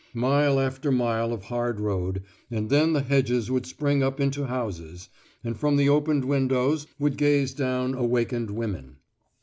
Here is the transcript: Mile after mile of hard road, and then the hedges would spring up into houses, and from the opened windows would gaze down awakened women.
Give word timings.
Mile 0.15 0.59
after 0.59 0.91
mile 0.91 1.31
of 1.31 1.43
hard 1.43 1.79
road, 1.79 2.23
and 2.49 2.71
then 2.71 2.93
the 2.93 3.03
hedges 3.03 3.51
would 3.51 3.67
spring 3.67 4.01
up 4.01 4.19
into 4.19 4.45
houses, 4.47 5.09
and 5.43 5.55
from 5.55 5.75
the 5.75 5.89
opened 5.89 6.25
windows 6.25 6.87
would 6.97 7.17
gaze 7.17 7.53
down 7.53 7.93
awakened 7.93 8.49
women. 8.49 8.95